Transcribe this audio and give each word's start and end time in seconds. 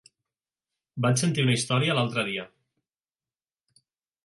Vaig 1.05 1.21
sentir 1.23 1.43
una 1.49 1.53
història 1.59 1.97
l'altre 1.99 2.25
dia. 2.31 2.49